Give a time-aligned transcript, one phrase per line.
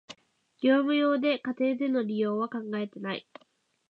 [0.63, 3.27] 業務用で、家庭での利用は考えてない